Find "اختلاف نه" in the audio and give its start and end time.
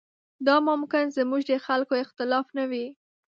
2.03-2.63